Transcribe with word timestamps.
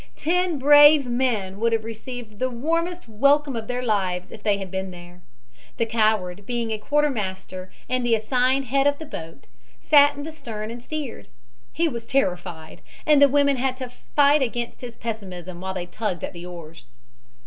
Ten 0.15 0.57
brave 0.57 1.05
men 1.05 1.59
would 1.59 1.73
have 1.73 1.83
received 1.83 2.39
the 2.39 2.49
warmest 2.49 3.07
welcome 3.07 3.55
of 3.55 3.67
their 3.67 3.83
lives 3.83 4.31
if 4.31 4.41
they 4.41 4.57
had 4.57 4.71
been 4.71 4.89
there. 4.89 5.21
The 5.77 5.85
coward, 5.85 6.43
being 6.47 6.71
a 6.71 6.79
quartermaster 6.79 7.71
and 7.87 8.03
the 8.03 8.15
assigned 8.15 8.65
head 8.65 8.87
of 8.87 8.97
the 8.97 9.05
boat, 9.05 9.45
sat 9.79 10.15
in 10.15 10.23
the 10.23 10.31
stern 10.31 10.71
and 10.71 10.81
steered. 10.81 11.27
He 11.71 11.87
was 11.87 12.07
terrified, 12.07 12.81
and 13.05 13.21
the 13.21 13.29
women 13.29 13.57
had 13.57 13.77
to 13.77 13.91
fight 14.15 14.41
against 14.41 14.81
his 14.81 14.95
pessimism 14.95 15.61
while 15.61 15.75
they 15.75 15.85
tugged 15.85 16.23
at 16.23 16.33
the 16.33 16.47
oars. 16.47 16.87